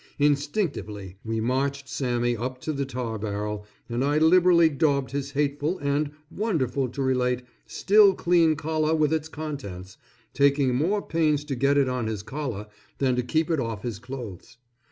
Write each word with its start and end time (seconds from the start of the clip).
Instinctively, 0.17 1.17
we 1.23 1.39
marched 1.41 1.87
Sammy 1.87 2.35
up 2.35 2.59
to 2.61 2.73
the 2.73 2.87
tar 2.87 3.19
barrel, 3.19 3.67
and 3.87 4.03
I 4.03 4.17
liberally 4.17 4.67
daubed 4.67 5.11
his 5.11 5.33
hateful 5.33 5.77
and, 5.77 6.09
wonderful 6.31 6.89
to 6.89 7.03
relate, 7.03 7.43
still 7.67 8.15
clean 8.15 8.55
collar 8.55 8.95
with 8.95 9.13
its 9.13 9.29
contents, 9.29 9.97
taking 10.33 10.73
more 10.73 11.03
pains 11.03 11.43
to 11.45 11.55
get 11.55 11.77
it 11.77 11.87
on 11.87 12.07
his 12.07 12.23
collar, 12.23 12.65
than 12.97 13.15
to 13.15 13.21
keep 13.21 13.51
it 13.51 13.59
off 13.59 13.83
his 13.83 13.99
clothes. 13.99 14.57